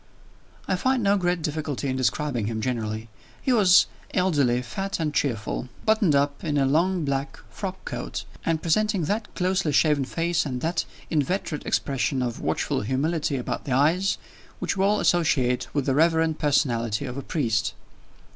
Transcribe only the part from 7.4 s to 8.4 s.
frockcoat,